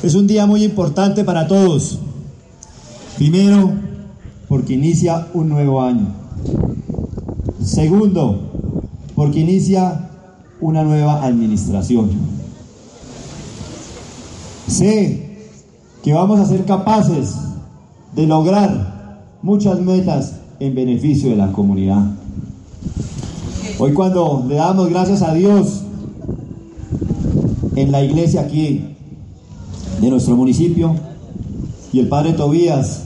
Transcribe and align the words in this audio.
Es 0.00 0.14
un 0.14 0.28
día 0.28 0.46
muy 0.46 0.62
importante 0.62 1.24
para 1.24 1.48
todos. 1.48 1.98
Primero, 3.16 3.72
porque 4.48 4.74
inicia 4.74 5.26
un 5.34 5.48
nuevo 5.48 5.82
año. 5.82 6.06
Segundo, 7.60 8.38
porque 9.16 9.40
inicia 9.40 10.08
una 10.60 10.84
nueva 10.84 11.24
administración. 11.24 12.10
Sé 14.68 15.48
que 16.04 16.12
vamos 16.12 16.38
a 16.38 16.46
ser 16.46 16.64
capaces 16.64 17.34
de 18.14 18.24
lograr 18.28 19.18
muchas 19.42 19.80
metas 19.80 20.34
en 20.60 20.76
beneficio 20.76 21.30
de 21.30 21.36
la 21.36 21.50
comunidad. 21.50 22.12
Hoy 23.80 23.92
cuando 23.94 24.44
le 24.48 24.54
damos 24.54 24.90
gracias 24.90 25.22
a 25.22 25.34
Dios 25.34 25.82
en 27.74 27.90
la 27.90 28.04
iglesia 28.04 28.42
aquí 28.42 28.94
de 30.00 30.10
nuestro 30.10 30.36
municipio. 30.36 30.94
Y 31.92 32.00
el 32.00 32.08
padre 32.08 32.32
Tobías 32.32 33.04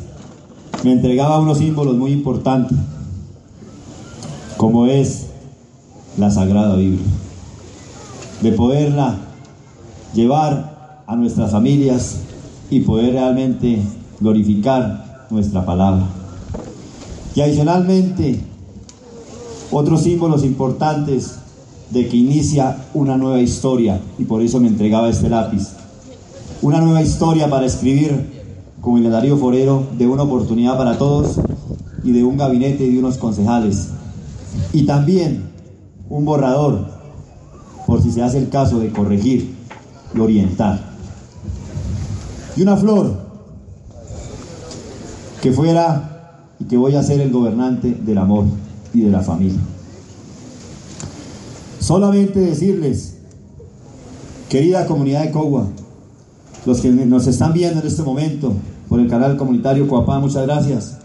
me 0.84 0.92
entregaba 0.92 1.40
unos 1.40 1.58
símbolos 1.58 1.96
muy 1.96 2.12
importantes, 2.12 2.76
como 4.56 4.86
es 4.86 5.26
la 6.18 6.30
Sagrada 6.30 6.76
Biblia, 6.76 7.06
de 8.42 8.52
poderla 8.52 9.16
llevar 10.14 11.04
a 11.06 11.16
nuestras 11.16 11.52
familias 11.52 12.18
y 12.70 12.80
poder 12.80 13.14
realmente 13.14 13.80
glorificar 14.20 15.27
nuestra 15.30 15.64
palabra. 15.64 16.06
Y 17.34 17.40
adicionalmente, 17.40 18.40
otros 19.70 20.02
símbolos 20.02 20.44
importantes 20.44 21.36
de 21.90 22.08
que 22.08 22.16
inicia 22.16 22.77
una 22.94 23.16
nueva 23.16 23.40
historia, 23.40 24.00
y 24.18 24.24
por 24.24 24.42
eso 24.42 24.60
me 24.60 24.68
entregaba 24.68 25.08
este 25.08 25.28
lápiz, 25.28 25.68
una 26.62 26.80
nueva 26.80 27.02
historia 27.02 27.50
para 27.50 27.66
escribir 27.66 28.24
con 28.80 28.96
el 29.05 29.10
Darío 29.10 29.36
Forero 29.36 29.84
de 29.98 30.06
una 30.06 30.22
oportunidad 30.22 30.78
para 30.78 30.96
todos 30.96 31.41
y 32.05 32.12
de 32.12 32.22
un 32.22 32.36
gabinete 32.36 32.84
y 32.84 32.92
de 32.92 32.98
unos 33.00 33.18
concejales. 33.18 33.88
Y 34.72 34.86
también 34.86 35.50
un 36.08 36.24
borrador, 36.24 36.86
por 37.86 38.00
si 38.00 38.12
se 38.12 38.22
hace 38.22 38.38
el 38.38 38.48
caso 38.48 38.78
de 38.78 38.90
corregir 38.90 39.56
y 40.14 40.20
orientar. 40.20 40.92
Y 42.56 42.62
una 42.62 42.77
flor 42.77 43.22
que 45.40 45.50
fuera 45.50 46.46
y 46.60 46.64
que 46.64 46.77
voy 46.77 46.94
a 46.94 47.02
ser 47.02 47.20
el 47.20 47.33
gobernante 47.33 47.92
del 47.92 48.18
amor 48.18 48.44
y 48.94 49.00
de 49.00 49.10
la 49.10 49.20
familia. 49.20 49.60
Solamente 51.80 52.38
decirles, 52.38 53.16
querida 54.48 54.86
comunidad 54.86 55.24
de 55.24 55.33
Cogua, 55.33 55.66
los 56.64 56.80
que 56.80 56.91
nos 56.91 57.27
están 57.27 57.52
viendo 57.52 57.80
en 57.80 57.86
este 57.86 58.02
momento, 58.02 58.55
por 58.88 59.00
el 59.00 59.08
canal 59.08 59.36
comunitario 59.36 59.88
Coapá, 59.88 60.20
muchas 60.20 60.46
gracias. 60.46 60.98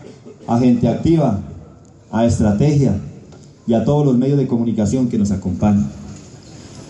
A 0.48 0.60
Gente 0.60 0.88
Activa, 0.88 1.40
a 2.12 2.26
Estrategia 2.26 3.00
y 3.66 3.74
a 3.74 3.84
todos 3.84 4.06
los 4.06 4.18
medios 4.18 4.38
de 4.38 4.48
comunicación 4.48 5.10
que 5.10 5.18
nos 5.18 5.32
acompañan. 5.32 5.90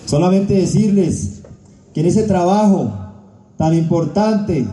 Solamente 0.05 0.53
decirles 0.53 1.41
que 1.93 2.01
en 2.01 2.07
ese 2.07 2.23
trabajo 2.23 2.91
tan 3.57 3.73
importante 3.73 4.67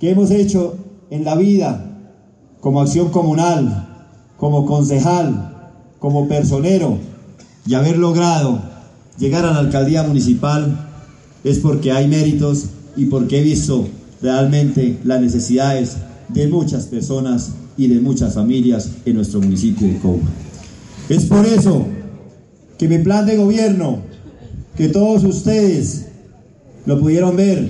que 0.00 0.10
hemos 0.10 0.30
hecho 0.30 0.76
en 1.10 1.24
la 1.24 1.36
vida, 1.36 1.84
como 2.60 2.80
acción 2.80 3.10
comunal, 3.10 3.88
como 4.36 4.66
concejal, 4.66 5.70
como 5.98 6.28
personero, 6.28 6.98
y 7.66 7.74
haber 7.74 7.98
logrado 7.98 8.58
llegar 9.18 9.44
a 9.44 9.52
la 9.52 9.60
alcaldía 9.60 10.02
municipal, 10.02 10.88
es 11.44 11.58
porque 11.60 11.92
hay 11.92 12.08
méritos 12.08 12.66
y 12.96 13.06
porque 13.06 13.40
he 13.40 13.42
visto 13.42 13.88
realmente 14.22 14.98
las 15.04 15.20
necesidades 15.20 15.96
de 16.28 16.48
muchas 16.48 16.86
personas 16.86 17.52
y 17.76 17.88
de 17.88 18.00
muchas 18.00 18.34
familias 18.34 18.90
en 19.04 19.16
nuestro 19.16 19.40
municipio 19.40 19.86
de 19.86 19.98
Coma. 19.98 20.30
Es 21.08 21.26
por 21.26 21.44
eso 21.44 21.84
que 22.78 22.88
mi 22.88 22.98
plan 22.98 23.26
de 23.26 23.36
gobierno, 23.36 23.98
que 24.76 24.88
todos 24.88 25.24
ustedes 25.24 26.06
lo 26.86 27.00
pudieron 27.00 27.36
ver, 27.36 27.68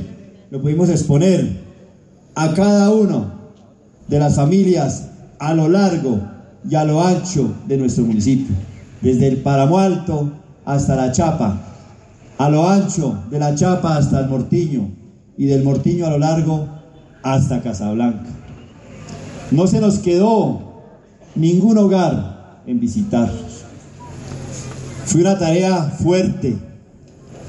lo 0.51 0.61
pudimos 0.61 0.89
exponer 0.89 1.65
a 2.35 2.55
cada 2.55 2.91
uno 2.91 3.33
de 4.09 4.19
las 4.19 4.37
familias 4.37 5.09
a 5.39 5.55
lo 5.55 5.69
largo 5.69 6.21
y 6.69 6.75
a 6.75 6.85
lo 6.85 7.05
ancho 7.05 7.55
de 7.67 7.77
nuestro 7.77 8.05
municipio, 8.05 8.55
desde 9.03 9.29
el 9.29 9.39
Páramo 9.39 9.79
Alto 9.79 10.33
hasta 10.65 10.97
la 10.97 11.13
Chapa, 11.13 11.61
a 12.39 12.51
lo 12.51 12.69
ancho 12.69 13.19
de 13.31 13.39
la 13.39 13.55
Chapa 13.55 13.97
hasta 13.97 14.21
el 14.21 14.29
Mortiño, 14.29 14.91
y 15.37 15.47
del 15.47 15.65
Mortiño 15.65 16.07
a 16.07 16.11
lo 16.11 16.19
largo 16.19 16.69
hasta 17.23 17.63
Casablanca. 17.63 18.31
No 19.51 19.67
se 19.67 19.81
nos 19.81 19.99
quedó 19.99 20.83
ningún 21.35 21.79
hogar 21.79 22.63
en 22.67 22.81
visitarlos. 22.81 23.65
Fue 25.07 25.21
una 25.21 25.39
tarea 25.39 25.83
fuerte 25.85 26.57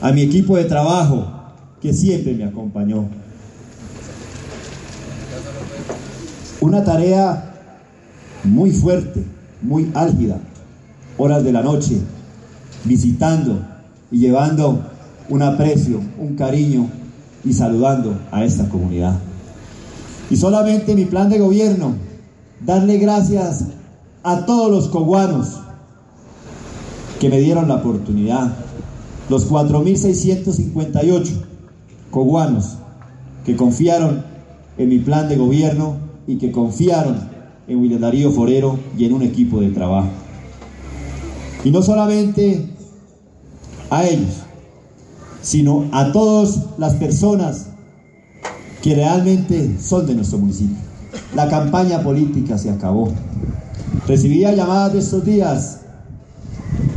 a 0.01 0.12
mi 0.12 0.22
equipo 0.22 0.57
de 0.57 0.66
trabajo 0.66 1.31
que 1.81 1.94
siempre 1.94 2.34
me 2.34 2.45
acompañó. 2.45 3.06
Una 6.62 6.84
tarea 6.84 7.53
muy 8.44 8.72
fuerte, 8.72 9.24
muy 9.62 9.91
álgida, 9.94 10.40
horas 11.18 11.44
de 11.44 11.51
la 11.51 11.62
noche, 11.62 12.00
visitando 12.84 13.59
y 14.12 14.19
llevando 14.19 14.84
un 15.29 15.41
aprecio, 15.41 16.01
un 16.19 16.35
cariño 16.35 16.90
y 17.45 17.53
saludando 17.53 18.19
a 18.31 18.44
esta 18.44 18.67
comunidad. 18.69 19.19
Y 20.29 20.38
solamente 20.38 20.95
mi 20.95 21.06
plan 21.06 21.29
de 21.29 21.39
gobierno, 21.39 21.94
darle 22.66 22.97
gracias 22.97 23.66
a 24.23 24.45
todos 24.45 24.72
los 24.72 24.88
coguanos 24.89 25.59
que 27.19 27.29
me 27.29 27.39
dieron 27.39 27.67
la 27.67 27.75
oportunidad, 27.75 28.53
los 29.29 29.50
4.658 29.50 31.31
coguanos 32.09 32.78
que 33.45 33.56
confiaron 33.56 34.23
en 34.77 34.89
mi 34.89 35.00
plan 35.00 35.29
de 35.29 35.38
gobierno 35.38 35.97
y 36.27 36.38
que 36.38 36.51
confiaron 36.51 37.29
en 37.67 37.79
William 37.79 38.01
Darío 38.01 38.31
Forero 38.31 38.79
y 38.97 39.06
en 39.06 39.13
un 39.13 39.22
equipo 39.22 39.59
de 39.59 39.69
trabajo. 39.69 40.09
Y 41.63 41.72
no 41.72 41.81
solamente 41.81 42.67
a 43.89 44.06
ellos, 44.06 44.44
sino 45.45 45.88
a 45.91 46.11
todas 46.11 46.59
las 46.79 46.95
personas 46.95 47.67
que 48.81 48.95
realmente 48.95 49.78
son 49.79 50.07
de 50.07 50.16
nuestro 50.16 50.39
municipio. 50.39 50.75
La 51.35 51.47
campaña 51.47 52.01
política 52.01 52.57
se 52.57 52.72
acabó. 52.72 53.09
Recibía 54.07 54.56
llamadas 54.56 54.94
de 54.94 55.00
estos 55.00 55.23
días 55.23 55.81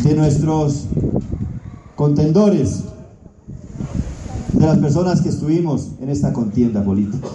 de 0.03 0.15
nuestros 0.15 0.87
contendores, 1.95 2.85
de 4.55 4.65
las 4.65 4.79
personas 4.79 5.21
que 5.21 5.29
estuvimos 5.29 5.91
en 6.01 6.09
esta 6.09 6.33
contienda 6.33 6.83
política. 6.83 7.29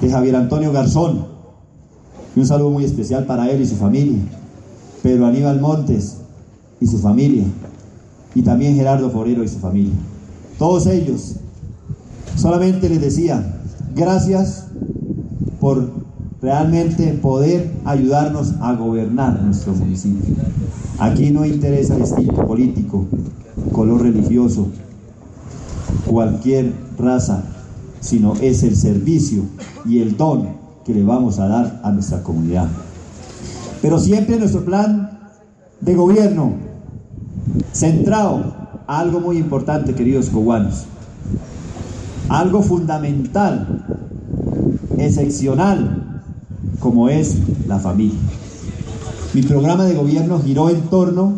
De 0.00 0.10
Javier 0.10 0.36
Antonio 0.36 0.72
Garzón, 0.72 1.26
y 2.34 2.40
un 2.40 2.46
saludo 2.46 2.70
muy 2.70 2.84
especial 2.84 3.26
para 3.26 3.50
él 3.50 3.60
y 3.60 3.66
su 3.66 3.76
familia. 3.76 4.18
Pedro 5.02 5.26
Aníbal 5.26 5.60
Montes 5.60 6.16
y 6.80 6.86
su 6.86 6.98
familia 6.98 7.44
y 8.34 8.42
también 8.42 8.74
Gerardo 8.74 9.10
Forero 9.10 9.44
y 9.44 9.48
su 9.48 9.58
familia. 9.58 9.94
Todos 10.58 10.86
ellos, 10.86 11.36
solamente 12.36 12.88
les 12.88 13.00
decía, 13.00 13.60
gracias 13.94 14.66
por 15.60 15.90
realmente 16.42 17.06
poder 17.14 17.72
ayudarnos 17.84 18.54
a 18.60 18.74
gobernar 18.74 19.40
nuestro 19.42 19.72
municipio. 19.72 20.34
Aquí 20.98 21.30
no 21.30 21.44
interesa 21.44 21.96
estilo 21.96 22.46
político, 22.46 23.06
color 23.72 24.02
religioso, 24.02 24.68
cualquier 26.06 26.72
raza, 26.98 27.42
sino 28.00 28.34
es 28.34 28.62
el 28.62 28.76
servicio 28.76 29.42
y 29.86 30.00
el 30.00 30.16
don 30.16 30.48
que 30.84 30.92
le 30.92 31.02
vamos 31.02 31.38
a 31.38 31.48
dar 31.48 31.80
a 31.82 31.90
nuestra 31.90 32.22
comunidad. 32.22 32.68
Pero 33.80 33.98
siempre 33.98 34.38
nuestro 34.38 34.64
plan 34.64 35.18
de 35.80 35.94
gobierno 35.94 36.73
centrado 37.72 38.54
a 38.86 39.00
algo 39.00 39.20
muy 39.20 39.38
importante, 39.38 39.94
queridos 39.94 40.28
coguanos. 40.28 40.86
algo 42.28 42.62
fundamental, 42.62 43.84
excepcional, 44.96 46.22
como 46.80 47.08
es 47.08 47.36
la 47.66 47.78
familia. 47.78 48.18
Mi 49.34 49.42
programa 49.42 49.84
de 49.84 49.94
gobierno 49.94 50.40
giró 50.40 50.70
en 50.70 50.80
torno 50.82 51.34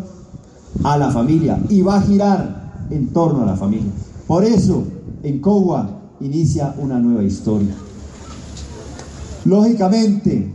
a 0.84 0.96
la 0.96 1.10
familia 1.10 1.58
y 1.68 1.82
va 1.82 1.96
a 1.96 2.02
girar 2.02 2.86
en 2.90 3.08
torno 3.08 3.42
a 3.42 3.46
la 3.46 3.56
familia. 3.56 3.90
Por 4.26 4.44
eso, 4.44 4.84
en 5.22 5.40
Cogua 5.40 5.88
inicia 6.20 6.74
una 6.78 6.98
nueva 6.98 7.24
historia. 7.24 7.74
Lógicamente 9.44 10.52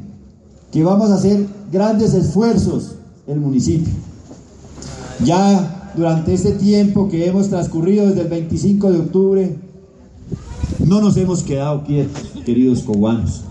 que 0.71 0.83
vamos 0.83 1.09
a 1.09 1.15
hacer 1.15 1.45
grandes 1.71 2.13
esfuerzos 2.13 2.95
el 3.27 3.39
municipio. 3.39 3.94
Ya 5.23 5.91
durante 5.95 6.33
este 6.33 6.53
tiempo 6.53 7.09
que 7.09 7.27
hemos 7.27 7.50
transcurrido 7.50 8.07
desde 8.07 8.21
el 8.21 8.27
25 8.27 8.91
de 8.91 9.00
octubre, 9.00 9.56
no 10.79 11.00
nos 11.00 11.15
hemos 11.18 11.44
quedado 11.44 11.83
quietos, 11.83 12.31
queridos 12.44 12.81
coguanos. 12.81 13.44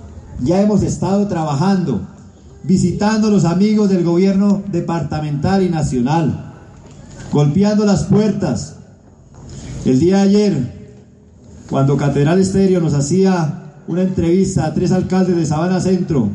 Ya 0.42 0.60
hemos 0.60 0.82
estado 0.82 1.28
trabajando, 1.28 2.00
visitando 2.64 3.28
a 3.28 3.30
los 3.30 3.44
amigos 3.44 3.88
del 3.88 4.02
gobierno 4.02 4.62
departamental 4.72 5.62
y 5.62 5.68
nacional, 5.68 6.54
golpeando 7.32 7.84
las 7.84 8.04
puertas. 8.04 8.76
El 9.84 10.00
día 10.00 10.16
de 10.16 10.22
ayer, 10.22 10.80
cuando 11.68 11.96
Catedral 11.96 12.40
Estéreo 12.40 12.80
nos 12.80 12.94
hacía 12.94 13.74
una 13.86 14.02
entrevista 14.02 14.66
a 14.66 14.74
tres 14.74 14.90
alcaldes 14.92 15.36
de 15.36 15.46
Sabana 15.46 15.80
Centro, 15.80 16.30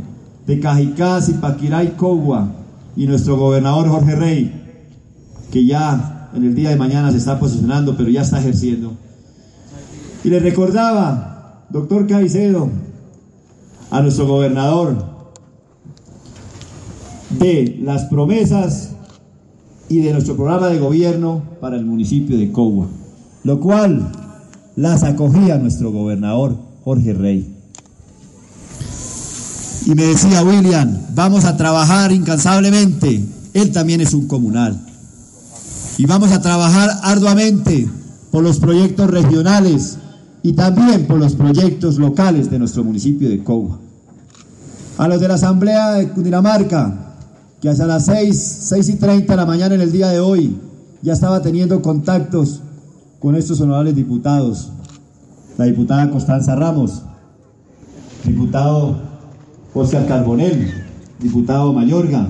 de 0.48 0.60
Cajicá, 0.60 1.22
Zipaquirá 1.22 1.84
y 1.84 1.90
Cogua, 1.90 2.52
y 2.96 3.08
nuestro 3.08 3.38
gobernador 3.38 3.90
Jorge 3.90 4.16
Rey, 4.16 4.65
que 5.52 5.66
ya 5.66 6.30
en 6.36 6.44
el 6.44 6.56
día 6.56 6.70
de 6.70 6.76
mañana 6.76 7.12
se 7.12 7.18
está 7.18 7.40
posicionando, 7.40 7.96
pero 7.96 8.10
ya 8.10 8.22
está 8.22 8.40
ejerciendo. 8.40 8.94
Y 10.24 10.30
le 10.30 10.40
recordaba, 10.40 11.66
doctor 11.70 12.08
Caicedo, 12.08 12.70
a 13.92 14.02
nuestro 14.02 14.28
gobernador, 14.28 15.16
de 17.40 17.80
las 17.82 18.06
promesas 18.06 18.92
y 19.90 20.00
de 20.00 20.14
nuestro 20.14 20.36
programa 20.36 20.68
de 20.68 20.80
gobierno 20.80 21.44
para 21.60 21.78
el 21.78 21.86
municipio 21.86 22.38
de 22.38 22.52
Cogua, 22.52 22.88
lo 23.44 23.60
cual 23.60 24.12
las 24.76 25.04
acogía 25.04 25.58
nuestro 25.58 25.92
gobernador 25.92 26.58
Jorge 26.84 27.14
Rey. 27.14 27.56
Y 29.86 29.94
me 29.94 30.04
decía 30.04 30.44
William, 30.44 30.98
vamos 31.14 31.46
a 31.46 31.56
trabajar 31.56 32.12
incansablemente. 32.12 33.24
Él 33.54 33.72
también 33.72 34.02
es 34.02 34.14
un 34.14 34.28
comunal. 34.28 34.84
Y 35.98 36.06
vamos 36.06 36.32
a 36.32 36.42
trabajar 36.42 36.90
arduamente 37.04 37.90
por 38.32 38.44
los 38.44 38.60
proyectos 38.60 39.10
regionales 39.10 39.98
y 40.44 40.54
también 40.54 41.08
por 41.08 41.18
los 41.18 41.36
proyectos 41.36 41.98
locales 41.98 42.52
de 42.52 42.60
nuestro 42.60 42.84
municipio 42.84 43.30
de 43.30 43.44
Cogua. 43.44 43.80
A 44.98 45.08
los 45.08 45.22
de 45.22 45.30
la 45.30 45.36
Asamblea 45.36 45.94
de 45.94 46.10
Cundinamarca, 46.10 47.16
que 47.62 47.70
hasta 47.70 47.86
las 47.86 48.06
6, 48.06 48.58
6 48.64 48.90
y 48.90 48.96
30 48.96 49.34
de 49.34 49.38
la 49.38 49.46
mañana 49.46 49.76
en 49.76 49.82
el 49.82 49.92
día 49.92 50.10
de 50.10 50.20
hoy 50.20 50.58
ya 51.02 51.14
estaba 51.14 51.42
teniendo 51.42 51.82
contactos 51.82 52.62
con 53.20 53.36
estos 53.36 53.62
honorables 53.62 53.96
diputados. 53.96 54.72
La 55.58 55.66
diputada 55.66 56.12
Constanza 56.12 56.56
Ramos, 56.56 57.04
diputado 58.26 58.98
Oscar 59.74 60.06
Carbonel, 60.08 60.74
diputado 61.20 61.72
Mayorga, 61.72 62.28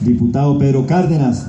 diputado 0.00 0.58
Pedro 0.58 0.86
Cárdenas 0.86 1.46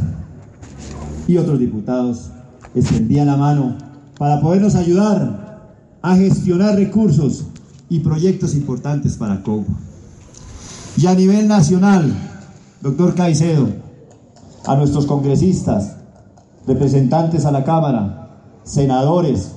y 1.27 1.37
otros 1.37 1.59
diputados 1.59 2.31
extendían 2.73 3.27
la 3.27 3.37
mano 3.37 3.75
para 4.17 4.41
podernos 4.41 4.75
ayudar 4.75 5.71
a 6.01 6.15
gestionar 6.15 6.75
recursos 6.75 7.45
y 7.89 7.99
proyectos 7.99 8.55
importantes 8.55 9.17
para 9.17 9.43
Cobo. 9.43 9.65
Y 10.97 11.05
a 11.05 11.13
nivel 11.13 11.47
nacional, 11.47 12.13
doctor 12.81 13.13
Caicedo, 13.13 13.67
a 14.65 14.75
nuestros 14.75 15.05
congresistas, 15.05 15.97
representantes 16.65 17.45
a 17.45 17.51
la 17.51 17.63
Cámara, 17.63 18.29
senadores, 18.63 19.51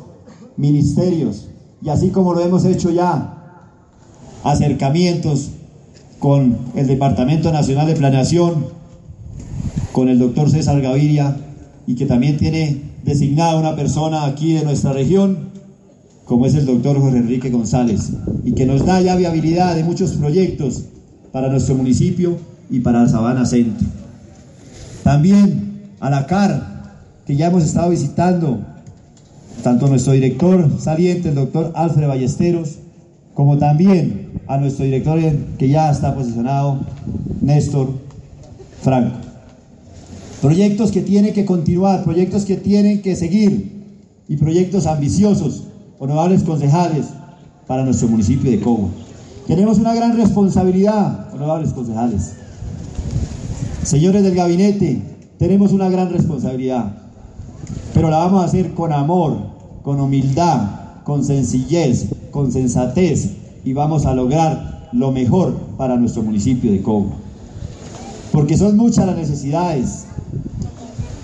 ministerios, 0.57 1.49
y 1.83 1.89
así 1.89 2.11
como 2.11 2.35
lo 2.35 2.41
hemos 2.41 2.65
hecho 2.65 2.91
ya 2.91 3.37
acercamientos 4.45 5.51
con 6.19 6.59
el 6.75 6.87
Departamento 6.87 7.51
Nacional 7.51 7.87
de 7.87 7.97
Planeación, 7.97 8.67
con 9.93 10.09
el 10.09 10.19
doctor 10.19 10.51
César 10.51 10.81
Gaviria, 10.81 11.37
y 11.91 11.97
que 11.97 12.07
también 12.07 12.37
tiene 12.37 12.83
designada 13.03 13.57
una 13.57 13.75
persona 13.75 14.25
aquí 14.25 14.53
de 14.53 14.63
nuestra 14.63 14.93
región, 14.93 15.51
como 16.25 16.47
es 16.47 16.55
el 16.55 16.65
doctor 16.65 17.01
Jorge 17.01 17.19
Enrique 17.19 17.51
González, 17.51 18.13
y 18.45 18.53
que 18.53 18.65
nos 18.65 18.87
da 18.87 19.01
ya 19.01 19.17
viabilidad 19.17 19.75
de 19.75 19.83
muchos 19.83 20.13
proyectos 20.13 20.85
para 21.33 21.49
nuestro 21.49 21.75
municipio 21.75 22.37
y 22.71 22.79
para 22.79 23.09
Sabana 23.09 23.45
Centro. 23.45 23.89
También 25.03 25.91
a 25.99 26.11
la 26.11 26.27
CAR, 26.27 27.01
que 27.27 27.35
ya 27.35 27.49
hemos 27.49 27.65
estado 27.65 27.91
visitando, 27.91 28.61
tanto 29.65 29.89
nuestro 29.89 30.13
director 30.13 30.71
saliente, 30.79 31.31
el 31.31 31.35
doctor 31.35 31.73
Alfred 31.75 32.07
Ballesteros, 32.07 32.77
como 33.35 33.59
también 33.59 34.31
a 34.47 34.59
nuestro 34.59 34.85
director 34.85 35.19
que 35.59 35.69
ya 35.69 35.91
está 35.91 36.15
posicionado, 36.15 36.83
Néstor 37.41 37.89
Franco. 38.81 39.30
Proyectos 40.41 40.91
que 40.91 41.03
tienen 41.03 41.35
que 41.35 41.45
continuar, 41.45 42.03
proyectos 42.03 42.45
que 42.45 42.57
tienen 42.57 43.03
que 43.03 43.15
seguir 43.15 43.85
y 44.27 44.37
proyectos 44.37 44.87
ambiciosos, 44.87 45.65
honorables 45.99 46.43
concejales, 46.43 47.07
para 47.67 47.85
nuestro 47.85 48.09
municipio 48.09 48.51
de 48.51 48.59
Cobo. 48.61 48.91
Tenemos 49.47 49.79
una 49.79 49.95
gran 49.95 50.17
responsabilidad, 50.17 51.33
honorables 51.33 51.73
concejales. 51.73 52.33
Señores 53.85 54.23
del 54.23 54.35
gabinete, 54.35 55.03
tenemos 55.39 55.73
una 55.73 55.89
gran 55.89 56.11
responsabilidad, 56.11 56.97
pero 57.95 58.11
la 58.11 58.19
vamos 58.19 58.43
a 58.43 58.47
hacer 58.47 58.73
con 58.73 58.93
amor, 58.93 59.37
con 59.83 60.01
humildad, 60.01 61.03
con 61.05 61.25
sencillez, 61.25 62.09
con 62.31 62.51
sensatez 62.51 63.37
y 63.65 63.73
vamos 63.73 64.07
a 64.07 64.15
lograr 64.15 64.89
lo 64.93 65.13
mejor 65.13 65.55
para 65.77 65.97
nuestro 65.97 66.23
municipio 66.23 66.73
de 66.73 66.83
Cobo. 66.83 67.13
Porque 68.33 68.57
son 68.57 68.77
muchas 68.77 69.07
las 69.07 69.17
necesidades, 69.17 70.07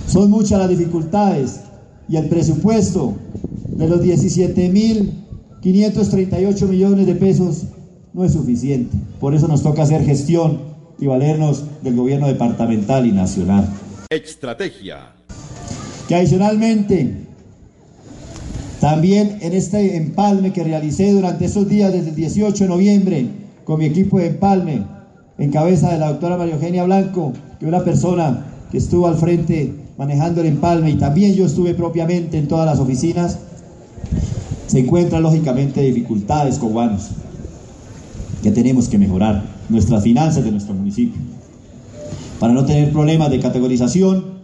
son 0.07 0.31
muchas 0.31 0.59
las 0.59 0.69
dificultades 0.69 1.61
y 2.09 2.17
el 2.17 2.29
presupuesto 2.29 3.15
de 3.69 3.89
los 3.89 4.03
17.538 4.03 6.69
millones 6.69 7.07
de 7.07 7.15
pesos 7.15 7.63
no 8.13 8.25
es 8.25 8.33
suficiente. 8.33 8.95
Por 9.21 9.35
eso 9.35 9.47
nos 9.49 9.63
toca 9.63 9.83
hacer 9.83 10.05
gestión 10.05 10.61
y 10.99 11.07
valernos 11.07 11.65
del 11.83 11.97
gobierno 11.97 12.29
departamental 12.29 13.07
y 13.07 13.13
nacional. 13.13 13.69
Estrategia. 14.09 15.13
Que 16.09 16.15
adicionalmente 16.15 17.27
también 18.81 19.39
en 19.41 19.53
este 19.53 19.97
empalme 19.97 20.53
que 20.53 20.63
realicé 20.63 21.11
durante 21.13 21.47
esos 21.47 21.69
días 21.69 21.93
desde 21.93 22.11
el 22.11 22.15
18 22.15 22.63
de 22.65 22.71
noviembre 22.71 23.27
con 23.65 23.81
mi 23.81 23.87
equipo 23.87 24.19
de 24.19 24.29
empalme, 24.29 24.85
en 25.39 25.51
cabeza 25.51 25.93
de 25.93 25.99
la 25.99 26.11
doctora 26.11 26.37
María 26.37 26.55
Eugenia 26.55 26.85
Blanco, 26.85 27.33
que 27.59 27.65
es 27.65 27.69
una 27.69 27.83
persona 27.85 28.47
que 28.71 28.79
estuvo 28.79 29.09
al 29.09 29.17
frente 29.17 29.86
manejando 29.97 30.41
el 30.41 30.49
empalme 30.49 30.91
y 30.91 30.97
también 30.97 31.35
yo 31.35 31.47
estuve 31.47 31.75
propiamente 31.75 32.39
en 32.39 32.49
todas 32.49 32.67
las 32.67 32.79
oficinas, 32.79 33.39
se 34.67 34.81
encuentran 34.81 35.23
lógicamente 35.23 35.81
dificultades 35.81 36.59
coguanos 36.59 37.11
que 38.43 38.51
tenemos 38.51 38.89
que 38.89 38.99
mejorar, 38.99 39.57
nuestras 39.69 40.05
finanzas 40.05 40.45
de 40.45 40.53
nuestro 40.53 40.75
municipio, 40.75 41.21
para 42.39 42.53
no 42.53 42.65
tener 42.65 42.93
problemas 42.93 43.31
de 43.31 43.41
categorización 43.41 44.37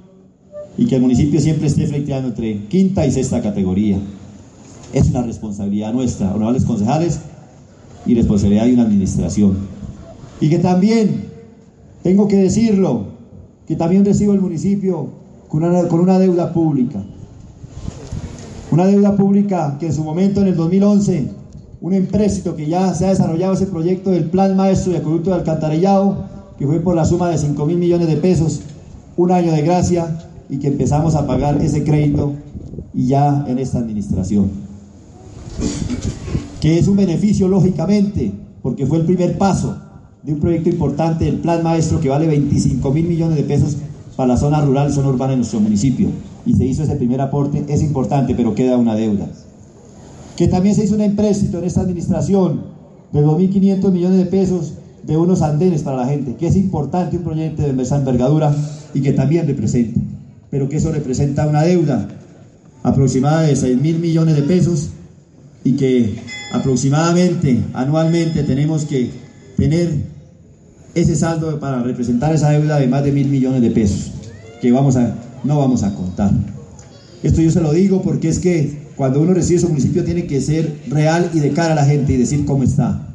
y 0.76 0.86
que 0.86 0.96
el 0.96 1.02
municipio 1.02 1.40
siempre 1.40 1.68
esté 1.68 1.86
flexiando 1.86 2.28
entre 2.28 2.64
quinta 2.66 3.06
y 3.06 3.12
sexta 3.12 3.40
categoría 3.40 3.98
es 4.92 5.08
una 5.08 5.22
responsabilidad 5.22 5.92
nuestra, 5.92 6.34
honorables 6.34 6.64
concejales, 6.64 7.20
y 8.04 8.14
responsabilidad 8.14 8.64
de 8.66 8.74
una 8.74 8.82
administración. 8.82 9.56
Y 10.40 10.48
que 10.48 10.58
también, 10.58 11.26
tengo 12.02 12.26
que 12.28 12.36
decirlo, 12.36 13.06
que 13.66 13.76
también 13.76 14.04
recibo 14.04 14.32
el 14.32 14.40
municipio 14.40 15.21
con 15.52 15.64
una, 15.64 15.86
con 15.86 16.00
una 16.00 16.18
deuda 16.18 16.50
pública. 16.54 17.04
Una 18.70 18.86
deuda 18.86 19.14
pública 19.16 19.76
que 19.78 19.88
en 19.88 19.92
su 19.92 20.02
momento, 20.02 20.40
en 20.40 20.48
el 20.48 20.56
2011, 20.56 21.30
un 21.82 21.92
empréstito 21.92 22.56
que 22.56 22.66
ya 22.66 22.94
se 22.94 23.04
ha 23.04 23.10
desarrollado 23.10 23.52
ese 23.52 23.66
proyecto 23.66 24.08
del 24.10 24.30
Plan 24.30 24.56
Maestro 24.56 24.92
de 24.92 24.98
Acueducto 25.00 25.28
de 25.28 25.36
Alcantarillado, 25.36 26.24
que 26.58 26.66
fue 26.66 26.80
por 26.80 26.96
la 26.96 27.04
suma 27.04 27.28
de 27.28 27.36
5 27.36 27.66
mil 27.66 27.76
millones 27.76 28.08
de 28.08 28.16
pesos, 28.16 28.62
un 29.18 29.30
año 29.30 29.52
de 29.52 29.60
gracia, 29.60 30.26
y 30.48 30.56
que 30.56 30.68
empezamos 30.68 31.16
a 31.16 31.26
pagar 31.26 31.62
ese 31.62 31.84
crédito 31.84 32.32
y 32.94 33.08
ya 33.08 33.44
en 33.46 33.58
esta 33.58 33.78
administración 33.78 34.50
que 36.62 36.78
es 36.78 36.86
un 36.86 36.96
beneficio 36.96 37.48
lógicamente, 37.48 38.32
porque 38.62 38.86
fue 38.86 38.98
el 38.98 39.04
primer 39.04 39.36
paso 39.36 39.76
de 40.22 40.32
un 40.32 40.38
proyecto 40.38 40.68
importante, 40.68 41.28
el 41.28 41.40
Plan 41.40 41.60
Maestro, 41.60 42.00
que 42.00 42.08
vale 42.08 42.28
25 42.28 42.88
mil 42.92 43.04
millones 43.04 43.36
de 43.36 43.42
pesos 43.42 43.78
para 44.16 44.28
la 44.28 44.36
zona 44.36 44.60
rural 44.60 44.92
zona 44.92 45.08
urbana 45.08 45.32
de 45.32 45.38
nuestro 45.38 45.60
municipio. 45.60 46.08
Y 46.44 46.54
se 46.54 46.64
hizo 46.64 46.82
ese 46.82 46.96
primer 46.96 47.20
aporte, 47.20 47.64
es 47.68 47.82
importante, 47.82 48.34
pero 48.34 48.54
queda 48.54 48.76
una 48.76 48.94
deuda. 48.94 49.28
que 50.36 50.48
también 50.48 50.74
se 50.74 50.84
hizo 50.84 50.94
un 50.94 51.02
empréstito 51.02 51.58
en 51.58 51.64
esta 51.64 51.82
administración 51.82 52.62
de 53.12 53.22
2.500 53.22 53.92
millones 53.92 54.18
de 54.18 54.24
pesos 54.24 54.72
de 55.02 55.16
unos 55.16 55.42
andenes 55.42 55.82
para 55.82 55.98
la 55.98 56.06
gente, 56.06 56.36
que 56.36 56.46
es 56.46 56.56
importante 56.56 57.16
un 57.18 57.22
proyecto 57.22 57.62
de 57.62 57.82
esa 57.82 57.98
envergadura 57.98 58.54
y 58.94 59.02
que 59.02 59.12
también 59.12 59.46
representa, 59.46 60.00
pero 60.50 60.68
que 60.68 60.76
eso 60.76 60.90
representa 60.90 61.46
una 61.46 61.62
deuda 61.62 62.08
aproximada 62.82 63.42
de 63.42 63.56
6 63.56 63.80
mil 63.80 63.98
millones 63.98 64.36
de 64.36 64.42
pesos 64.42 64.90
y 65.64 65.72
que 65.72 66.16
aproximadamente 66.52 67.62
anualmente 67.74 68.42
tenemos 68.42 68.84
que 68.84 69.10
tener 69.56 70.11
ese 70.94 71.16
saldo 71.16 71.58
para 71.58 71.82
representar 71.82 72.34
esa 72.34 72.50
deuda 72.50 72.78
de 72.78 72.86
más 72.86 73.02
de 73.04 73.12
mil 73.12 73.28
millones 73.28 73.62
de 73.62 73.70
pesos 73.70 74.12
que 74.60 74.70
vamos 74.70 74.96
a, 74.96 75.14
no 75.44 75.58
vamos 75.58 75.82
a 75.82 75.94
contar. 75.94 76.30
Esto 77.22 77.40
yo 77.40 77.50
se 77.50 77.60
lo 77.60 77.72
digo 77.72 78.02
porque 78.02 78.28
es 78.28 78.38
que 78.38 78.82
cuando 78.96 79.20
uno 79.20 79.34
recibe 79.34 79.58
su 79.58 79.68
municipio 79.68 80.04
tiene 80.04 80.26
que 80.26 80.40
ser 80.40 80.80
real 80.88 81.30
y 81.34 81.40
de 81.40 81.50
cara 81.50 81.72
a 81.72 81.76
la 81.76 81.84
gente 81.84 82.12
y 82.12 82.16
decir 82.16 82.44
cómo 82.44 82.62
está. 82.62 83.08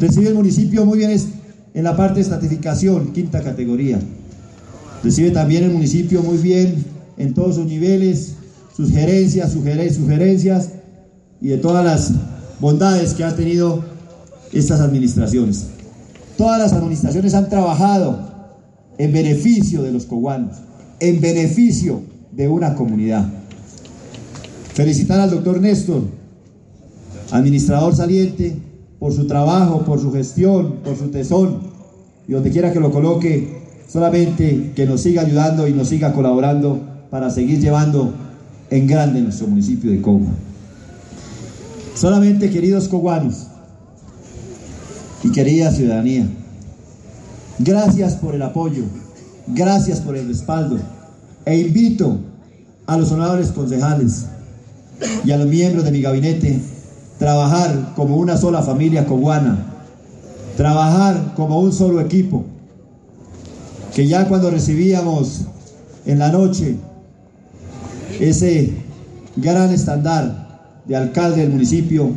Recibe 0.00 0.28
el 0.28 0.34
municipio 0.34 0.86
muy 0.86 0.98
bien 0.98 1.10
en 1.74 1.84
la 1.84 1.96
parte 1.96 2.16
de 2.16 2.20
estratificación, 2.22 3.12
quinta 3.12 3.42
categoría. 3.42 3.98
Recibe 5.02 5.30
también 5.30 5.64
el 5.64 5.70
municipio 5.72 6.22
muy 6.22 6.38
bien 6.38 6.84
en 7.18 7.34
todos 7.34 7.56
sus 7.56 7.66
niveles, 7.66 8.34
sus 8.74 8.90
gerencias, 8.90 9.52
sugerencias 9.52 10.70
y 11.40 11.48
de 11.48 11.58
todas 11.58 11.84
las 11.84 12.12
bondades 12.60 13.12
que 13.12 13.24
han 13.24 13.36
tenido 13.36 13.84
estas 14.52 14.80
administraciones. 14.80 15.73
Todas 16.36 16.58
las 16.58 16.72
administraciones 16.72 17.34
han 17.34 17.48
trabajado 17.48 18.18
en 18.98 19.12
beneficio 19.12 19.82
de 19.82 19.92
los 19.92 20.04
coguanos, 20.04 20.56
en 20.98 21.20
beneficio 21.20 22.02
de 22.32 22.48
una 22.48 22.74
comunidad. 22.74 23.26
Felicitar 24.72 25.20
al 25.20 25.30
doctor 25.30 25.60
Néstor, 25.60 26.02
administrador 27.30 27.94
saliente, 27.94 28.56
por 28.98 29.12
su 29.12 29.26
trabajo, 29.26 29.84
por 29.84 30.00
su 30.00 30.12
gestión, 30.12 30.76
por 30.84 30.96
su 30.96 31.08
tesón, 31.08 31.58
y 32.26 32.32
donde 32.32 32.50
quiera 32.50 32.72
que 32.72 32.80
lo 32.80 32.90
coloque, 32.90 33.62
solamente 33.88 34.72
que 34.74 34.86
nos 34.86 35.02
siga 35.02 35.22
ayudando 35.22 35.68
y 35.68 35.72
nos 35.72 35.88
siga 35.88 36.12
colaborando 36.12 36.80
para 37.10 37.30
seguir 37.30 37.60
llevando 37.60 38.12
en 38.70 38.86
grande 38.86 39.20
nuestro 39.20 39.46
municipio 39.46 39.90
de 39.90 40.00
Cogua. 40.00 40.32
Solamente, 41.94 42.50
queridos 42.50 42.88
coguanos 42.88 43.48
y 45.24 45.30
querida 45.30 45.72
ciudadanía, 45.72 46.28
gracias 47.58 48.14
por 48.14 48.34
el 48.34 48.42
apoyo, 48.42 48.84
gracias 49.48 50.00
por 50.00 50.16
el 50.16 50.28
respaldo 50.28 50.78
e 51.46 51.58
invito 51.58 52.18
a 52.86 52.98
los 52.98 53.10
honorables 53.10 53.48
concejales 53.48 54.26
y 55.24 55.30
a 55.32 55.38
los 55.38 55.46
miembros 55.46 55.84
de 55.84 55.92
mi 55.92 56.02
gabinete 56.02 56.60
trabajar 57.18 57.94
como 57.96 58.18
una 58.18 58.36
sola 58.36 58.62
familia 58.62 59.06
coguana, 59.06 59.64
trabajar 60.58 61.32
como 61.34 61.58
un 61.60 61.72
solo 61.72 62.00
equipo, 62.00 62.44
que 63.94 64.06
ya 64.06 64.28
cuando 64.28 64.50
recibíamos 64.50 65.42
en 66.04 66.18
la 66.18 66.30
noche 66.30 66.76
ese 68.20 68.74
gran 69.36 69.70
estándar 69.70 70.82
de 70.86 70.96
alcalde 70.96 71.40
del 71.40 71.50
municipio, 71.50 72.10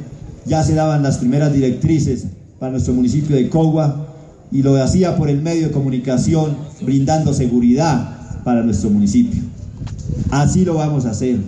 ya 0.46 0.62
se 0.64 0.76
daban 0.76 1.04
las 1.04 1.20
primeras 1.20 1.54
directrices 1.54 2.26
para 2.60 2.72
nuestro 2.72 2.94
municipio 2.94 3.36
de 3.36 3.50
Cogua 3.50 4.08
y 4.52 4.64
lo 4.64 4.82
hacía 4.82 5.16
por 5.18 5.30
el 5.30 5.42
medio 5.42 5.68
de 5.68 5.74
comunicación 5.74 6.56
brindando 6.82 7.34
seguridad 7.34 8.44
para 8.44 8.64
nuestro 8.64 8.90
municipio. 8.90 9.44
Así 10.32 10.66
lo 10.66 10.76
vamos 10.76 11.06
a 11.06 11.12
hacer. 11.12 11.40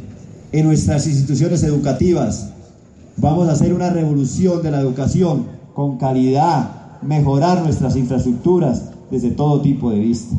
En 0.51 0.65
nuestras 0.65 1.07
instituciones 1.07 1.63
educativas 1.63 2.49
vamos 3.17 3.47
a 3.47 3.53
hacer 3.53 3.73
una 3.73 3.89
revolución 3.89 4.61
de 4.61 4.71
la 4.71 4.79
educación 4.79 5.47
con 5.73 5.97
calidad, 5.97 6.99
mejorar 7.01 7.63
nuestras 7.63 7.95
infraestructuras 7.95 8.83
desde 9.11 9.31
todo 9.31 9.61
tipo 9.61 9.91
de 9.91 9.99
vista. 9.99 10.35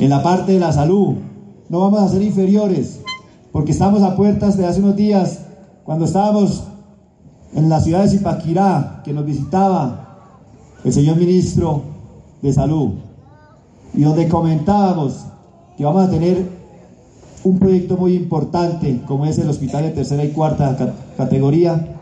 En 0.00 0.10
la 0.10 0.22
parte 0.22 0.52
de 0.52 0.60
la 0.60 0.72
salud, 0.72 1.14
no 1.68 1.80
vamos 1.80 2.00
a 2.00 2.08
ser 2.08 2.22
inferiores, 2.22 3.00
porque 3.52 3.72
estamos 3.72 4.02
a 4.02 4.16
puertas 4.16 4.56
de 4.56 4.66
hace 4.66 4.80
unos 4.80 4.96
días, 4.96 5.40
cuando 5.84 6.04
estábamos 6.04 6.64
en 7.54 7.68
la 7.68 7.80
ciudad 7.80 8.02
de 8.02 8.10
Zipaquirá, 8.10 9.02
que 9.04 9.12
nos 9.12 9.24
visitaba 9.24 10.18
el 10.84 10.92
señor 10.92 11.16
ministro 11.16 11.82
de 12.42 12.52
Salud, 12.52 12.90
y 13.94 14.02
donde 14.02 14.28
comentábamos 14.28 15.24
que 15.76 15.84
vamos 15.84 16.08
a 16.08 16.10
tener 16.10 16.48
un 17.44 17.58
proyecto 17.58 17.96
muy 17.96 18.14
importante, 18.14 19.00
como 19.06 19.26
es 19.26 19.38
el 19.38 19.48
hospital 19.48 19.84
de 19.84 19.90
tercera 19.90 20.24
y 20.24 20.30
cuarta 20.30 20.94
categoría, 21.16 21.96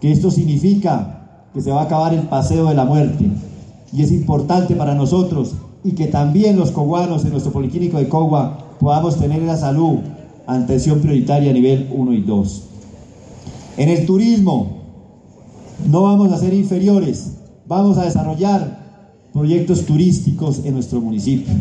que 0.00 0.12
esto 0.12 0.30
significa 0.30 1.48
que 1.54 1.60
se 1.60 1.70
va 1.70 1.82
a 1.82 1.84
acabar 1.84 2.14
el 2.14 2.22
paseo 2.22 2.66
de 2.66 2.74
la 2.74 2.84
muerte. 2.84 3.30
Y 3.92 4.02
es 4.02 4.12
importante 4.12 4.74
para 4.74 4.94
nosotros 4.94 5.54
y 5.84 5.92
que 5.92 6.06
también 6.06 6.58
los 6.58 6.70
coguanos 6.70 7.24
en 7.24 7.32
nuestro 7.32 7.52
policlínico 7.52 7.98
de 7.98 8.08
Cogua 8.08 8.58
podamos 8.78 9.18
tener 9.18 9.42
la 9.42 9.56
salud, 9.56 9.98
atención 10.46 11.00
prioritaria 11.00 11.50
a 11.50 11.54
nivel 11.54 11.88
1 11.92 12.12
y 12.12 12.20
2. 12.22 12.62
En 13.78 13.88
el 13.88 14.06
turismo, 14.06 14.81
no 15.86 16.02
vamos 16.02 16.32
a 16.32 16.38
ser 16.38 16.54
inferiores, 16.54 17.32
vamos 17.66 17.98
a 17.98 18.04
desarrollar 18.04 18.82
proyectos 19.32 19.84
turísticos 19.86 20.60
en 20.64 20.74
nuestro 20.74 21.00
municipio. 21.00 21.52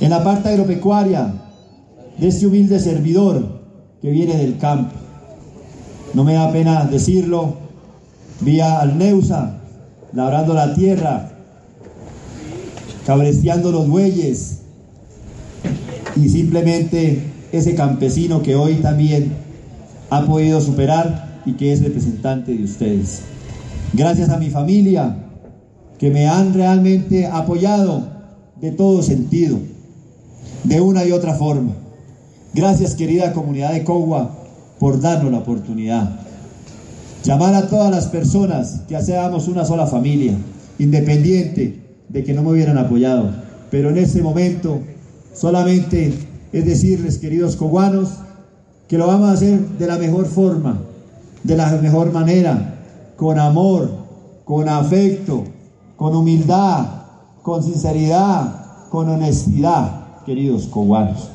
En 0.00 0.10
la 0.10 0.24
parte 0.24 0.48
agropecuaria, 0.48 1.34
de 2.18 2.28
este 2.28 2.46
humilde 2.46 2.78
servidor 2.80 3.60
que 4.02 4.10
viene 4.10 4.36
del 4.36 4.58
campo, 4.58 4.94
no 6.14 6.24
me 6.24 6.34
da 6.34 6.50
pena 6.50 6.84
decirlo, 6.84 7.54
vía 8.40 8.80
Alneusa, 8.80 9.60
labrando 10.12 10.54
la 10.54 10.74
tierra, 10.74 11.30
cabresteando 13.06 13.70
los 13.70 13.88
bueyes 13.88 14.60
y 16.16 16.28
simplemente 16.28 17.22
ese 17.52 17.74
campesino 17.74 18.42
que 18.42 18.56
hoy 18.56 18.76
también 18.76 19.32
ha 20.10 20.22
podido 20.26 20.60
superar 20.60 21.29
y 21.44 21.52
que 21.54 21.72
es 21.72 21.82
representante 21.82 22.54
de 22.54 22.64
ustedes. 22.64 23.22
Gracias 23.92 24.28
a 24.30 24.38
mi 24.38 24.50
familia 24.50 25.16
que 25.98 26.10
me 26.10 26.28
han 26.28 26.54
realmente 26.54 27.26
apoyado 27.26 28.08
de 28.60 28.70
todo 28.70 29.02
sentido, 29.02 29.58
de 30.64 30.80
una 30.80 31.04
y 31.04 31.12
otra 31.12 31.34
forma. 31.34 31.72
Gracias 32.54 32.94
querida 32.94 33.32
comunidad 33.32 33.72
de 33.72 33.84
Cogua 33.84 34.36
por 34.78 35.00
darnos 35.00 35.32
la 35.32 35.38
oportunidad. 35.38 36.20
Llamar 37.22 37.54
a 37.54 37.68
todas 37.68 37.90
las 37.90 38.06
personas 38.06 38.82
que 38.88 39.00
seamos 39.02 39.46
una 39.46 39.64
sola 39.64 39.86
familia, 39.86 40.36
independiente 40.78 41.80
de 42.08 42.24
que 42.24 42.32
no 42.32 42.42
me 42.42 42.52
hubieran 42.52 42.78
apoyado. 42.78 43.30
Pero 43.70 43.90
en 43.90 43.98
este 43.98 44.22
momento 44.22 44.80
solamente 45.34 46.12
es 46.52 46.64
decirles, 46.64 47.18
queridos 47.18 47.56
coguanos, 47.56 48.10
que 48.88 48.98
lo 48.98 49.06
vamos 49.06 49.28
a 49.28 49.32
hacer 49.32 49.60
de 49.60 49.86
la 49.86 49.98
mejor 49.98 50.26
forma, 50.26 50.80
de 51.42 51.56
la 51.56 51.70
mejor 51.76 52.12
manera, 52.12 52.76
con 53.16 53.38
amor, 53.38 53.90
con 54.44 54.68
afecto, 54.68 55.44
con 55.96 56.14
humildad, 56.14 56.86
con 57.42 57.62
sinceridad, 57.62 58.88
con 58.90 59.08
honestidad, 59.08 60.24
queridos 60.24 60.66
coguanos. 60.66 61.28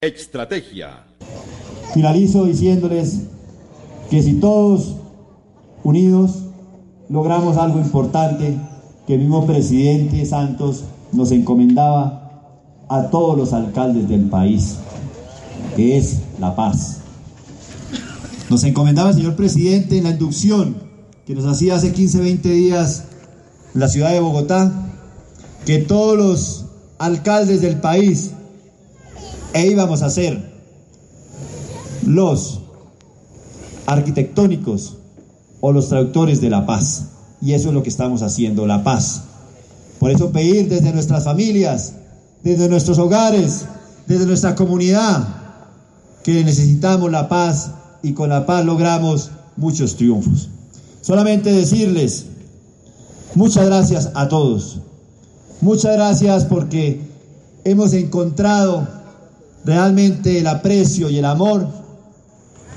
Estrategia. 0.00 1.04
Finalizo 1.94 2.44
diciéndoles 2.44 3.22
que 4.10 4.22
si 4.22 4.34
todos 4.34 4.96
unidos 5.82 6.42
logramos 7.08 7.56
algo 7.56 7.78
importante, 7.78 8.56
que 9.06 9.14
el 9.14 9.20
mismo 9.20 9.46
presidente 9.46 10.24
Santos 10.26 10.84
nos 11.12 11.30
encomendaba 11.30 12.26
a 12.88 13.10
todos 13.10 13.36
los 13.38 13.52
alcaldes 13.52 14.08
del 14.08 14.28
país, 14.28 14.76
que 15.76 15.96
es 15.96 16.20
la 16.38 16.54
paz. 16.54 17.00
Nos 18.48 18.62
encomendaba 18.62 19.12
señor 19.12 19.34
presidente 19.34 19.98
en 19.98 20.04
la 20.04 20.10
inducción 20.10 20.76
que 21.26 21.34
nos 21.34 21.46
hacía 21.46 21.74
hace 21.74 21.92
15, 21.92 22.20
20 22.20 22.48
días 22.48 23.04
en 23.74 23.80
la 23.80 23.88
ciudad 23.88 24.12
de 24.12 24.20
Bogotá, 24.20 24.72
que 25.64 25.78
todos 25.78 26.16
los 26.16 26.64
alcaldes 26.98 27.60
del 27.60 27.80
país 27.80 28.30
e 29.52 29.66
íbamos 29.66 30.02
a 30.02 30.10
ser 30.10 30.54
los 32.04 32.60
arquitectónicos 33.86 34.98
o 35.60 35.72
los 35.72 35.88
traductores 35.88 36.40
de 36.40 36.50
la 36.50 36.66
paz. 36.66 37.06
Y 37.42 37.52
eso 37.52 37.68
es 37.68 37.74
lo 37.74 37.82
que 37.82 37.88
estamos 37.88 38.22
haciendo, 38.22 38.66
la 38.66 38.84
paz. 38.84 39.22
Por 39.98 40.12
eso 40.12 40.30
pedir 40.30 40.68
desde 40.68 40.92
nuestras 40.92 41.24
familias, 41.24 41.94
desde 42.44 42.68
nuestros 42.68 42.98
hogares, 42.98 43.64
desde 44.06 44.26
nuestra 44.26 44.54
comunidad, 44.54 45.26
que 46.22 46.44
necesitamos 46.44 47.10
la 47.10 47.28
paz 47.28 47.70
y 48.02 48.12
con 48.12 48.30
la 48.30 48.46
paz 48.46 48.64
logramos 48.64 49.30
muchos 49.56 49.96
triunfos. 49.96 50.48
Solamente 51.00 51.52
decirles 51.52 52.26
muchas 53.34 53.66
gracias 53.66 54.10
a 54.14 54.28
todos. 54.28 54.78
Muchas 55.60 55.92
gracias 55.94 56.44
porque 56.44 57.00
hemos 57.64 57.92
encontrado 57.92 58.86
realmente 59.64 60.38
el 60.38 60.46
aprecio 60.46 61.10
y 61.10 61.18
el 61.18 61.24
amor 61.24 61.68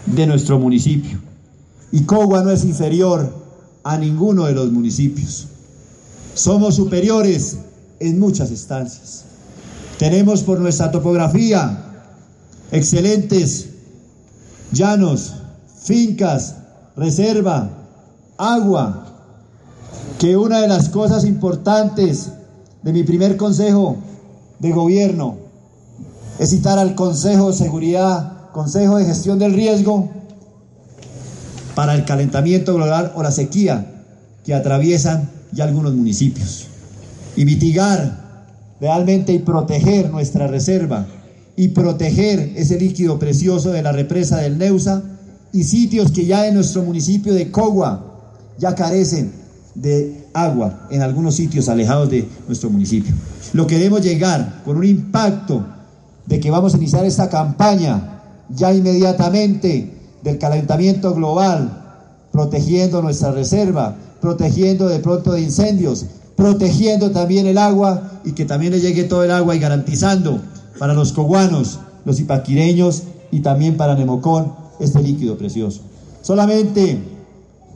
de 0.06 0.28
nuestro 0.28 0.60
municipio. 0.60 1.20
Y 1.92 2.04
Cogua 2.04 2.44
no 2.44 2.52
es 2.52 2.64
inferior 2.64 3.34
a 3.84 3.98
ninguno 3.98 4.46
de 4.46 4.54
los 4.54 4.72
municipios. 4.72 5.48
Somos 6.34 6.76
superiores 6.76 7.58
en 8.00 8.20
muchas 8.20 8.52
estancias. 8.52 9.26
Tenemos 9.98 10.44
por 10.44 10.60
nuestra 10.60 10.92
topografía 10.92 11.86
excelentes 12.72 13.70
llanos, 14.72 15.36
fincas, 15.84 16.56
reserva, 16.96 17.70
agua, 18.38 19.06
que 20.18 20.38
una 20.38 20.62
de 20.62 20.68
las 20.68 20.90
cosas 20.90 21.26
importantes 21.26 22.32
de 22.84 22.94
mi 22.94 23.04
primer 23.04 23.38
consejo 23.38 23.98
de 24.60 24.72
gobierno 24.72 25.38
es 26.40 26.50
citar 26.50 26.80
al 26.80 26.96
Consejo 26.96 27.52
de 27.52 27.58
Seguridad, 27.58 28.50
Consejo 28.52 28.98
de 28.98 29.06
Gestión 29.06 29.40
del 29.40 29.54
Riesgo 29.54 30.10
para 31.76 31.96
el 31.96 32.06
calentamiento 32.06 32.74
global 32.76 33.14
o 33.16 33.24
la 33.24 33.32
sequía 33.32 34.04
que 34.46 34.54
atraviesan 34.54 35.30
ya 35.52 35.66
algunos 35.66 35.94
municipios. 35.94 36.68
Y 37.36 37.46
mitigar 37.46 38.30
realmente 38.82 39.34
y 39.34 39.40
proteger 39.40 40.10
nuestra 40.10 40.48
reserva 40.48 41.06
y 41.60 41.68
proteger 41.68 42.54
ese 42.56 42.80
líquido 42.80 43.20
precioso 43.20 43.72
de 43.72 43.82
la 43.82 43.92
represa 43.92 44.38
del 44.38 44.58
Neusa 44.58 45.04
y 45.52 45.66
sitios 45.66 46.10
que 46.10 46.26
ya 46.26 46.48
en 46.48 46.54
nuestro 46.54 46.84
municipio 46.84 47.34
de 47.34 47.52
Cogua 47.52 48.32
ya 48.58 48.76
carecen 48.76 49.34
de 49.76 50.24
agua 50.34 50.88
en 50.90 51.02
algunos 51.02 51.36
sitios 51.36 51.68
alejados 51.68 52.10
de 52.12 52.26
nuestro 52.48 52.70
municipio. 52.70 53.14
Lo 53.52 53.68
queremos 53.68 54.02
llegar 54.02 54.62
con 54.64 54.78
un 54.78 54.86
impacto 54.86 55.66
de 56.28 56.40
que 56.40 56.50
vamos 56.50 56.74
a 56.74 56.78
iniciar 56.78 57.04
esta 57.04 57.28
campaña 57.28 58.22
ya 58.48 58.74
inmediatamente 58.74 59.92
del 60.24 60.38
calentamiento 60.38 61.14
global, 61.14 62.08
protegiendo 62.32 63.02
nuestra 63.02 63.34
reserva, 63.34 63.98
protegiendo 64.22 64.88
de 64.88 65.00
pronto 65.00 65.34
de 65.34 65.42
incendios, 65.42 66.06
protegiendo 66.38 67.12
también 67.12 67.48
el 67.48 67.58
agua 67.58 68.22
y 68.24 68.32
que 68.32 68.46
también 68.46 68.72
le 68.72 68.80
llegue 68.80 69.04
todo 69.04 69.26
el 69.26 69.32
agua 69.32 69.58
y 69.58 69.60
garantizando 69.60 70.40
para 70.78 70.94
los 70.94 71.14
coguanos, 71.14 71.80
los 72.06 72.20
ipaquireños 72.20 73.04
y 73.32 73.42
también 73.42 73.78
para 73.78 73.96
Nemocón 73.96 74.54
este 74.80 75.02
líquido 75.02 75.38
precioso. 75.38 75.82
Solamente 76.22 77.00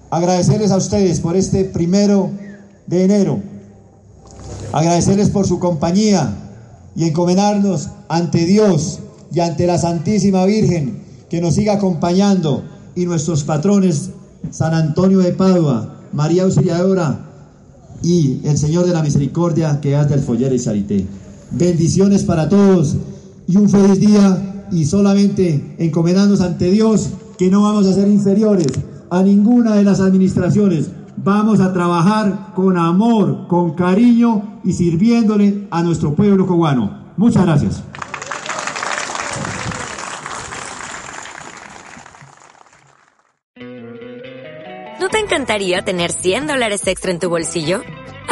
agradecerles 0.09 0.71
a 0.71 0.77
ustedes 0.77 1.19
por 1.19 1.35
este 1.35 1.65
primero 1.65 2.29
de 2.87 3.05
enero, 3.05 3.39
agradecerles 4.71 5.29
por 5.29 5.47
su 5.47 5.59
compañía 5.59 6.35
y 6.95 7.05
encomendarnos 7.05 7.89
ante 8.09 8.45
Dios 8.45 8.99
y 9.33 9.39
ante 9.39 9.65
la 9.65 9.77
Santísima 9.77 10.45
Virgen 10.45 11.01
que 11.29 11.41
nos 11.41 11.55
siga 11.55 11.73
acompañando 11.73 12.63
y 12.95 13.05
nuestros 13.05 13.43
patrones 13.43 14.11
San 14.51 14.73
Antonio 14.73 15.19
de 15.19 15.31
Padua, 15.31 15.95
María 16.11 16.43
Auxiliadora 16.43 17.25
y 18.03 18.41
el 18.43 18.57
Señor 18.57 18.85
de 18.85 18.93
la 18.93 19.01
Misericordia 19.01 19.79
que 19.81 19.95
hace 19.95 20.09
del 20.09 20.19
Foller 20.19 20.53
y 20.53 20.59
Charité. 20.59 21.07
Bendiciones 21.53 22.23
para 22.23 22.49
todos 22.49 22.97
y 23.47 23.57
un 23.57 23.69
feliz 23.69 23.99
día 23.99 24.65
y 24.71 24.85
solamente 24.85 25.75
encomendándonos 25.77 26.41
ante 26.41 26.71
Dios 26.71 27.11
que 27.37 27.51
no 27.51 27.61
vamos 27.61 27.85
a 27.85 27.93
ser 27.93 28.07
inferiores 28.07 28.67
a 29.11 29.21
ninguna 29.21 29.75
de 29.75 29.83
las 29.83 29.99
administraciones. 29.99 30.89
Vamos 31.15 31.59
a 31.59 31.71
trabajar 31.71 32.53
con 32.55 32.75
amor, 32.75 33.47
con 33.47 33.75
cariño 33.75 34.59
y 34.63 34.73
sirviéndole 34.73 35.67
a 35.69 35.83
nuestro 35.83 36.15
pueblo 36.15 36.47
cubano. 36.47 37.13
Muchas 37.17 37.45
gracias. 37.45 37.83
¿No 44.99 45.09
te 45.09 45.19
encantaría 45.19 45.83
tener 45.83 46.11
100 46.11 46.47
dólares 46.47 46.87
extra 46.87 47.11
en 47.11 47.19
tu 47.19 47.29
bolsillo? 47.29 47.81